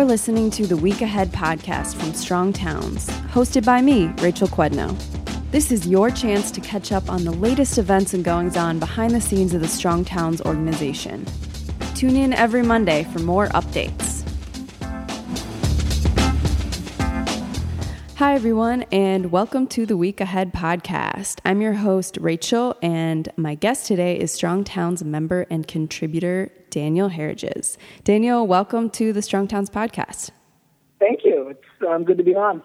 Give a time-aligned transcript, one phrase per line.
[0.00, 4.98] You're listening to the Week Ahead podcast from Strong Towns, hosted by me, Rachel Quednau.
[5.50, 9.14] This is your chance to catch up on the latest events and goings on behind
[9.14, 11.26] the scenes of the Strong Towns organization.
[11.94, 14.19] Tune in every Monday for more updates.
[18.20, 21.38] Hi, everyone, and welcome to the Week Ahead podcast.
[21.46, 27.08] I'm your host, Rachel, and my guest today is Strong Towns member and contributor Daniel
[27.08, 27.78] Herriges.
[28.04, 30.32] Daniel, welcome to the Strong Towns podcast.
[30.98, 31.48] Thank you.
[31.48, 32.62] It's um, good to be on.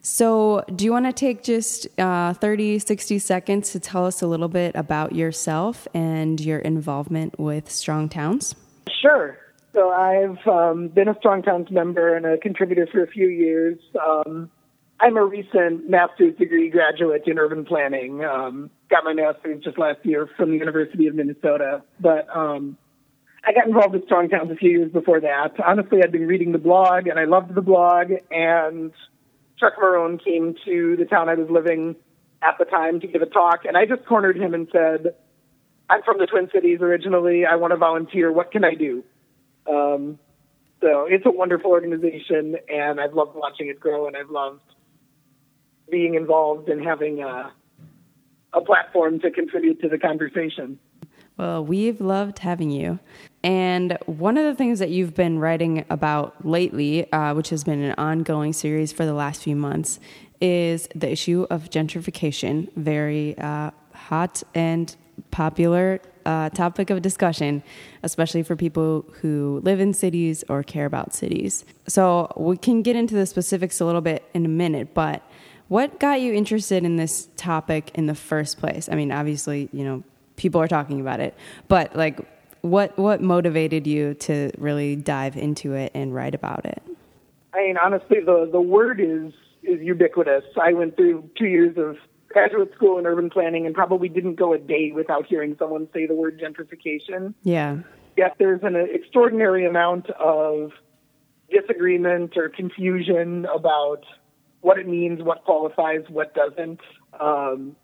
[0.00, 4.26] So, do you want to take just uh, 30, 60 seconds to tell us a
[4.26, 8.54] little bit about yourself and your involvement with Strong Towns?
[9.02, 9.36] Sure.
[9.74, 13.78] So, I've um, been a Strong Towns member and a contributor for a few years.
[14.02, 14.50] Um,
[15.00, 18.24] I'm a recent master's degree graduate in urban planning.
[18.24, 21.82] Um, got my master's just last year from the University of Minnesota.
[22.00, 22.76] But um,
[23.44, 25.52] I got involved with Strong Towns a few years before that.
[25.64, 28.10] Honestly, I'd been reading the blog and I loved the blog.
[28.30, 28.92] And
[29.58, 31.94] Chuck Marohn came to the town I was living
[32.42, 33.66] at the time to give a talk.
[33.66, 35.14] And I just cornered him and said,
[35.88, 37.46] I'm from the Twin Cities originally.
[37.46, 38.32] I want to volunteer.
[38.32, 39.04] What can I do?
[39.70, 40.18] Um,
[40.80, 44.60] so it's a wonderful organization, and I've loved watching it grow, and I've loved
[45.90, 47.52] being involved and having a,
[48.52, 50.78] a platform to contribute to the conversation.
[51.36, 52.98] Well, we've loved having you.
[53.44, 57.80] And one of the things that you've been writing about lately, uh, which has been
[57.80, 60.00] an ongoing series for the last few months,
[60.40, 62.72] is the issue of gentrification.
[62.74, 64.96] Very uh, hot and
[65.30, 67.62] popular uh, topic of discussion,
[68.02, 71.64] especially for people who live in cities or care about cities.
[71.86, 75.22] So we can get into the specifics a little bit in a minute, but
[75.68, 78.88] what got you interested in this topic in the first place?
[78.90, 80.02] I mean, obviously, you know,
[80.36, 81.36] people are talking about it,
[81.68, 82.20] but like,
[82.62, 86.82] what what motivated you to really dive into it and write about it?
[87.54, 89.32] I mean, honestly, the the word is
[89.62, 90.44] is ubiquitous.
[90.60, 91.96] I went through two years of
[92.28, 96.06] graduate school in urban planning and probably didn't go a day without hearing someone say
[96.06, 97.34] the word gentrification.
[97.42, 97.78] Yeah.
[98.16, 100.72] Yet there's an extraordinary amount of
[101.50, 104.04] disagreement or confusion about
[104.60, 106.80] what it means, what qualifies, what doesn't,
[107.18, 107.76] um,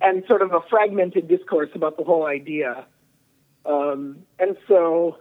[0.00, 2.86] and sort of a fragmented discourse about the whole idea.
[3.64, 5.18] Um, and so,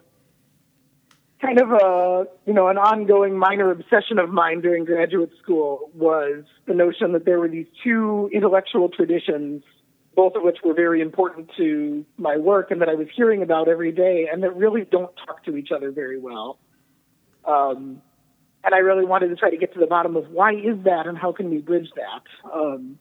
[1.41, 6.43] kind of a you know an ongoing minor obsession of mine during graduate school was
[6.65, 9.63] the notion that there were these two intellectual traditions,
[10.15, 13.67] both of which were very important to my work and that I was hearing about
[13.67, 16.57] every day, and that really don't talk to each other very well.
[17.45, 18.01] Um,
[18.63, 21.07] and I really wanted to try to get to the bottom of why is that
[21.07, 22.51] and how can we bridge that.
[22.51, 22.99] Um,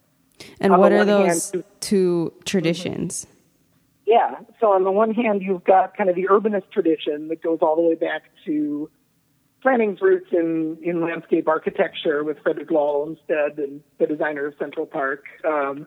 [0.61, 3.27] and what are those hand, two traditions?
[4.07, 4.37] Yeah.
[4.61, 7.77] So on the one hand, you've got kind of the urbanist tradition that goes all
[7.77, 8.91] the way back to
[9.63, 14.87] planning's roots in, in landscape architecture with Frederick Law Olmsted and the designer of Central
[14.87, 15.87] Park, um,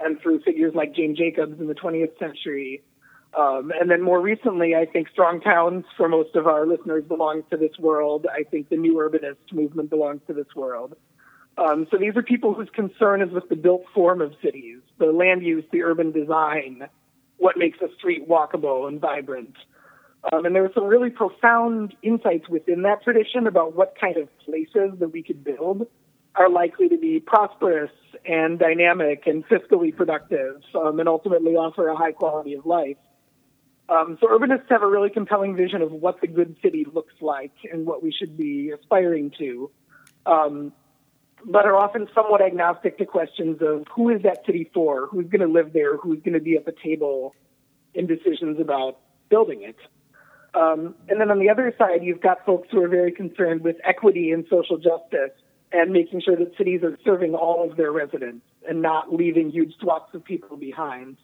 [0.00, 2.82] and through figures like Jane Jacobs in the 20th century,
[3.38, 7.44] um, and then more recently, I think Strong Towns, for most of our listeners, belongs
[7.50, 8.26] to this world.
[8.30, 10.96] I think the New Urbanist movement belongs to this world.
[11.58, 15.06] Um, so these are people whose concern is with the built form of cities, the
[15.06, 16.88] land use, the urban design,
[17.38, 19.54] what makes a street walkable and vibrant.
[20.32, 24.28] Um, and there were some really profound insights within that tradition about what kind of
[24.38, 25.86] places that we could build
[26.34, 27.90] are likely to be prosperous
[28.24, 32.96] and dynamic and fiscally productive um, and ultimately offer a high quality of life.
[33.92, 37.52] Um, so urbanists have a really compelling vision of what the good city looks like
[37.70, 39.70] and what we should be aspiring to,
[40.24, 40.72] um,
[41.44, 45.46] but are often somewhat agnostic to questions of who is that city for, who's going
[45.46, 47.34] to live there, who's going to be at the table
[47.92, 48.98] in decisions about
[49.28, 49.76] building it.
[50.54, 53.76] Um, and then on the other side, you've got folks who are very concerned with
[53.84, 55.36] equity and social justice
[55.70, 59.74] and making sure that cities are serving all of their residents and not leaving huge
[59.80, 61.16] swaths of people behind.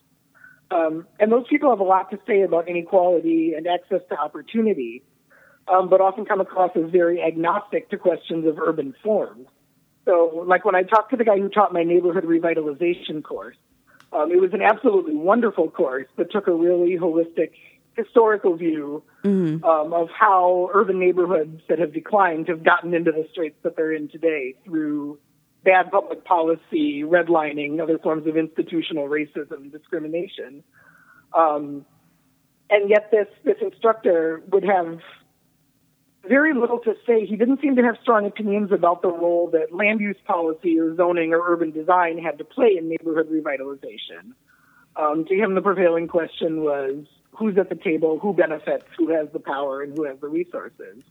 [0.71, 5.03] Um, and those people have a lot to say about inequality and access to opportunity,
[5.67, 9.47] um, but often come across as very agnostic to questions of urban form.
[10.05, 13.57] So, like when I talked to the guy who taught my neighborhood revitalization course,
[14.11, 17.51] um, it was an absolutely wonderful course that took a really holistic
[17.95, 19.63] historical view mm-hmm.
[19.63, 23.91] um, of how urban neighborhoods that have declined have gotten into the straits that they're
[23.91, 25.19] in today through
[25.63, 30.63] bad public policy, redlining, other forms of institutional racism, discrimination.
[31.33, 31.85] Um,
[32.69, 34.99] and yet, this this instructor would have
[36.27, 37.25] very little to say.
[37.25, 40.95] He didn't seem to have strong opinions about the role that land use policy or
[40.95, 44.33] zoning or urban design had to play in neighborhood revitalization.
[44.95, 49.29] Um, to him, the prevailing question was who's at the table, who benefits, who has
[49.31, 51.03] the power, and who has the resources.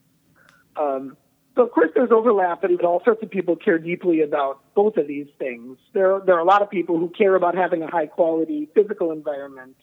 [0.77, 1.17] Um,
[1.58, 5.08] so of course there's overlap, and all sorts of people care deeply about both of
[5.08, 5.76] these things.
[5.93, 9.10] There, there are a lot of people who care about having a high quality physical
[9.10, 9.75] environment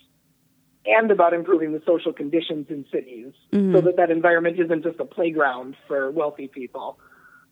[0.86, 3.76] and about improving the social conditions in cities mm-hmm.
[3.76, 6.98] so that that environment isn't just a playground for wealthy people.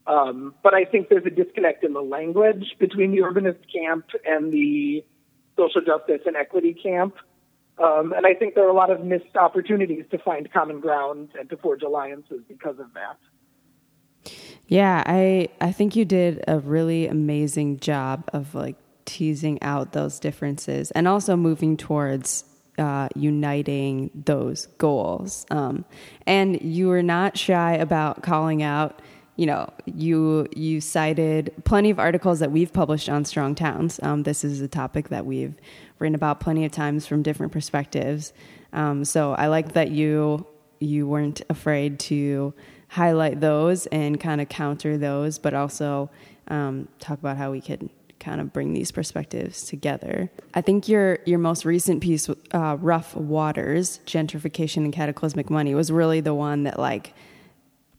[0.07, 4.53] Um, but I think there's a disconnect in the language between the urbanist camp and
[4.53, 5.03] the
[5.57, 7.15] social justice and equity camp.
[7.77, 11.31] Um, and I think there are a lot of missed opportunities to find common ground
[11.37, 13.17] and to forge alliances because of that.
[14.73, 18.75] Yeah, I I think you did a really amazing job of like
[19.05, 22.43] teasing out those differences and also moving towards
[22.79, 25.45] uh, uniting those goals.
[25.51, 25.85] Um,
[26.25, 28.99] and you were not shy about calling out.
[29.35, 33.99] You know, you you cited plenty of articles that we've published on strong towns.
[34.01, 35.53] Um, this is a topic that we've
[35.99, 38.33] written about plenty of times from different perspectives.
[38.71, 40.47] Um, so I like that you
[40.79, 42.55] you weren't afraid to
[42.93, 46.11] highlight those and kind of counter those, but also
[46.47, 50.31] um, talk about how we could kind of bring these perspectives together.
[50.53, 55.91] I think your your most recent piece, uh, "Rough Waters: Gentrification and Cataclysmic Money," was
[55.91, 57.15] really the one that like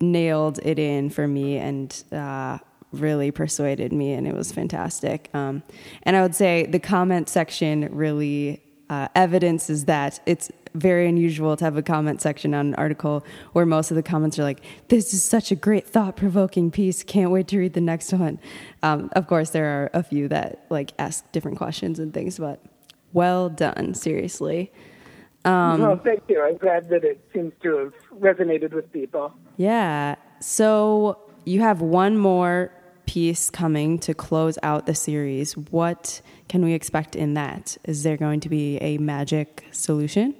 [0.00, 2.58] nailed it in for me and uh,
[2.92, 5.28] really persuaded me, and it was fantastic.
[5.34, 5.64] Um,
[6.04, 11.64] and I would say the comment section really uh, is that it's very unusual to
[11.64, 15.14] have a comment section on an article where most of the comments are like, "This
[15.14, 17.02] is such a great, thought-provoking piece.
[17.02, 18.40] Can't wait to read the next one."
[18.82, 22.60] Um, of course, there are a few that like ask different questions and things, but
[23.12, 24.72] well done, seriously.
[25.44, 26.42] Um, well, thank you.
[26.42, 29.32] I'm glad that it seems to have resonated with people.
[29.56, 30.16] Yeah.
[30.40, 32.72] So you have one more
[33.06, 35.56] piece coming to close out the series.
[35.56, 37.76] What can we expect in that?
[37.84, 40.34] Is there going to be a magic solution?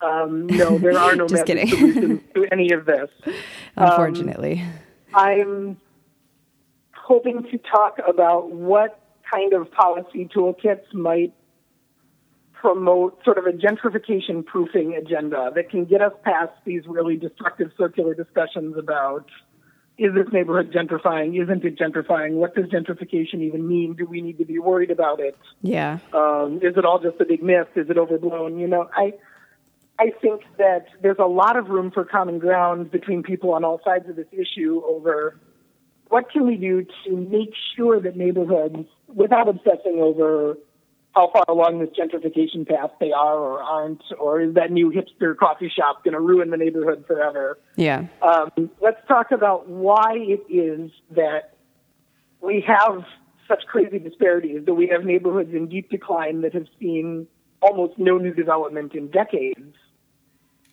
[0.00, 1.68] Um, no, there are no magic kidding.
[1.68, 3.10] solutions to any of this.
[3.76, 4.62] Unfortunately.
[4.62, 4.76] Um,
[5.14, 5.76] I'm
[6.94, 11.32] hoping to talk about what kind of policy toolkits might
[12.52, 17.70] promote sort of a gentrification proofing agenda that can get us past these really destructive
[17.78, 19.26] circular discussions about
[19.98, 21.42] is this neighborhood gentrifying?
[21.42, 22.34] Isn't it gentrifying?
[22.34, 23.94] What does gentrification even mean?
[23.94, 25.36] Do we need to be worried about it?
[25.60, 25.98] Yeah.
[26.12, 27.68] Um, is it all just a big myth?
[27.74, 28.58] Is it overblown?
[28.58, 29.14] You know, I
[29.98, 33.80] I think that there's a lot of room for common ground between people on all
[33.84, 35.36] sides of this issue over
[36.08, 40.56] what can we do to make sure that neighborhoods, without obsessing over
[41.18, 45.36] how far along this gentrification path they are or aren't, or is that new hipster
[45.36, 47.58] coffee shop going to ruin the neighborhood forever?
[47.74, 48.06] Yeah.
[48.22, 51.56] Um, let's talk about why it is that
[52.40, 53.04] we have
[53.48, 57.26] such crazy disparities, that we have neighborhoods in deep decline that have seen
[57.60, 59.74] almost no new development in decades,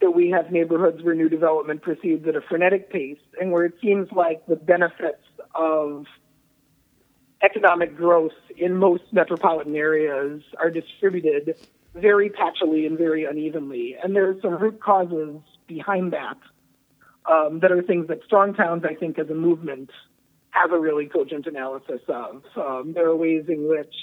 [0.01, 3.73] that we have neighborhoods where new development proceeds at a frenetic pace, and where it
[3.81, 5.23] seems like the benefits
[5.55, 6.05] of
[7.45, 11.55] economic growth in most metropolitan areas are distributed
[11.93, 13.95] very patchily and very unevenly.
[14.01, 15.37] And there are some root causes
[15.67, 16.37] behind that
[17.29, 19.89] um, that are things that strong towns, I think, as a movement,
[20.51, 22.43] have a really cogent analysis of.
[22.55, 23.93] Um, there are ways in which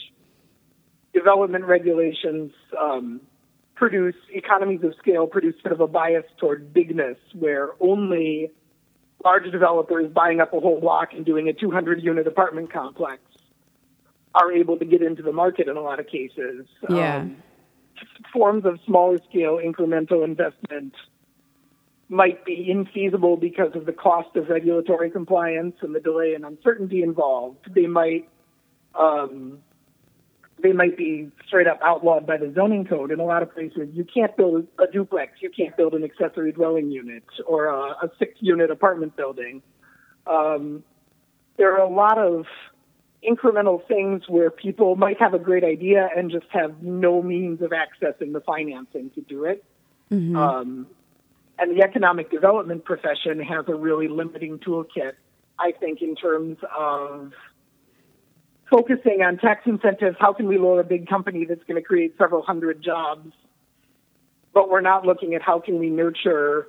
[1.15, 3.21] development regulations um,
[3.75, 8.51] produce economies of scale, produce sort of a bias toward bigness, where only
[9.25, 13.21] large developers buying up a whole block and doing a 200 unit apartment complex
[14.35, 16.67] are able to get into the market in a lot of cases.
[16.89, 17.19] Yeah.
[17.19, 17.37] Um,
[18.33, 20.95] forms of smaller scale incremental investment
[22.09, 27.03] might be infeasible because of the cost of regulatory compliance and the delay and uncertainty
[27.03, 27.59] involved.
[27.75, 28.29] They might
[28.99, 29.59] um,
[30.63, 33.89] they might be straight up outlawed by the zoning code in a lot of places.
[33.93, 38.11] You can't build a duplex, you can't build an accessory dwelling unit or a, a
[38.19, 39.63] six unit apartment building.
[40.27, 40.85] Um,
[41.57, 42.47] there are a lot of
[43.29, 47.71] incremental things where people might have a great idea and just have no means of
[47.71, 49.65] accessing the financing to do it.
[50.11, 50.37] Mm-hmm.
[50.37, 50.87] Um,
[51.59, 55.13] and the economic development profession has a really limiting toolkit,
[55.59, 57.33] I think, in terms of
[58.73, 60.17] focusing on tax incentives.
[60.19, 63.33] How can we lower a big company that's going to create several hundred jobs?
[64.55, 66.69] But we're not looking at how can we nurture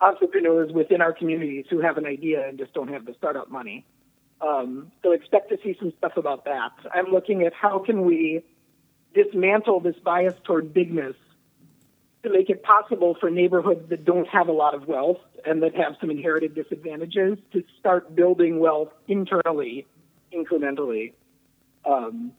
[0.00, 3.84] entrepreneurs within our communities who have an idea and just don't have the startup money.
[4.40, 6.72] Um, so expect to see some stuff about that.
[6.92, 8.44] I'm looking at how can we
[9.14, 11.14] dismantle this bias toward bigness
[12.24, 15.74] to make it possible for neighborhoods that don't have a lot of wealth and that
[15.74, 19.86] have some inherited disadvantages to start building wealth internally,
[20.32, 21.12] incrementally.
[21.84, 22.32] Um,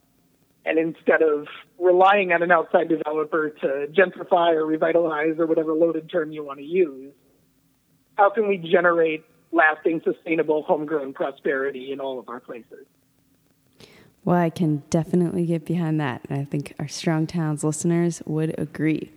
[0.66, 1.48] and instead of
[1.78, 6.60] relying on an outside developer to gentrify or revitalize or whatever loaded term you want
[6.60, 7.14] to use,
[8.16, 12.86] how can we generate lasting, sustainable, homegrown prosperity in all of our places?
[14.26, 16.22] Well, I can definitely get behind that.
[16.30, 19.12] And I think our Strong Towns listeners would agree.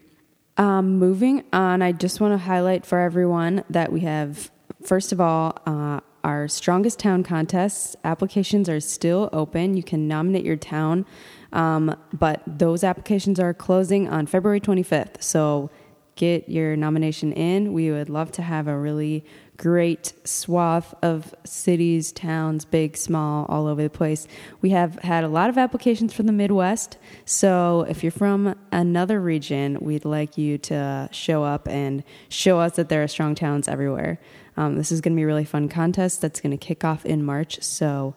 [0.57, 4.51] Um, moving on, I just want to highlight for everyone that we have,
[4.83, 7.97] first of all, uh, our Strongest Town contests.
[8.05, 9.77] Applications are still open.
[9.77, 11.07] You can nominate your town,
[11.53, 15.23] um, but those applications are closing on February 25th.
[15.23, 15.71] So
[16.17, 17.73] get your nomination in.
[17.73, 19.25] We would love to have a really
[19.57, 24.27] great swath of cities, towns, big, small, all over the place.
[24.61, 26.99] We have had a lot of applications from the Midwest.
[27.25, 32.77] So if you're from another region, we'd like you to show up and show us
[32.77, 34.19] that there are strong towns everywhere.
[34.57, 37.05] Um, this is going to be a really fun contest that's going to kick off
[37.05, 37.63] in March.
[37.63, 38.15] So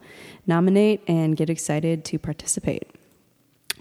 [0.47, 2.87] nominate and get excited to participate.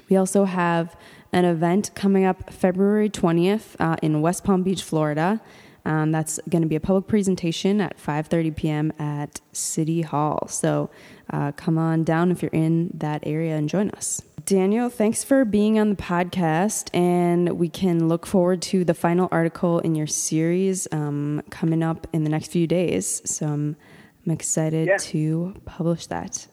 [0.08, 0.96] We also have
[1.32, 5.40] an event coming up February 20th uh, in West Palm Beach, Florida.
[5.84, 8.92] Um, that's going to be a public presentation at 5:30 p.m.
[8.98, 10.46] at City Hall.
[10.48, 10.90] So
[11.30, 14.22] uh, come on down if you're in that area and join us.
[14.52, 19.28] Daniel, thanks for being on the podcast, and we can look forward to the final
[19.30, 23.20] article in your series um, coming up in the next few days.
[23.26, 23.76] So I'm,
[24.24, 24.96] I'm excited Yeah.
[24.98, 26.46] to publish that.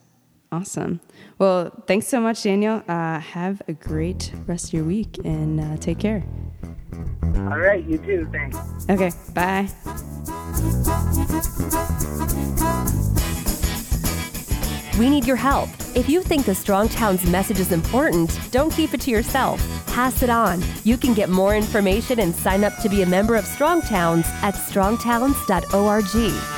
[0.52, 1.00] Awesome.
[1.40, 2.84] Well, thanks so much, Daniel.
[2.86, 6.22] Uh, have a great rest of your week and uh, take care.
[7.24, 8.28] All right, you too.
[8.30, 8.58] Thanks.
[8.90, 9.70] Okay, bye.
[15.00, 15.70] We need your help.
[15.96, 19.66] If you think the Strong Towns message is important, don't keep it to yourself.
[19.88, 20.62] Pass it on.
[20.84, 24.26] You can get more information and sign up to be a member of Strong Towns
[24.42, 26.55] at strongtowns.org.